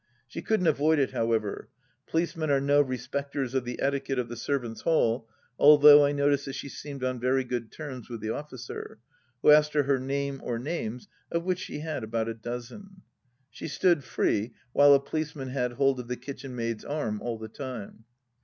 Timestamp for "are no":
2.49-2.81